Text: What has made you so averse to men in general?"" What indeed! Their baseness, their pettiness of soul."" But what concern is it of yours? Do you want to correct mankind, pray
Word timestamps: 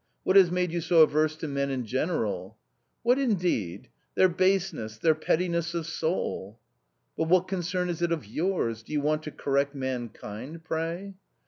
What 0.23 0.35
has 0.35 0.49
made 0.49 0.71
you 0.71 0.81
so 0.81 1.03
averse 1.03 1.35
to 1.35 1.47
men 1.47 1.69
in 1.69 1.85
general?"" 1.85 2.57
What 3.03 3.19
indeed! 3.19 3.89
Their 4.15 4.29
baseness, 4.29 4.97
their 4.97 5.13
pettiness 5.13 5.75
of 5.75 5.85
soul."" 5.85 6.59
But 7.19 7.27
what 7.29 7.47
concern 7.47 7.87
is 7.87 8.01
it 8.01 8.11
of 8.11 8.25
yours? 8.25 8.81
Do 8.81 8.93
you 8.93 9.01
want 9.01 9.21
to 9.21 9.29
correct 9.31 9.75
mankind, 9.75 10.63
pray 10.63 11.13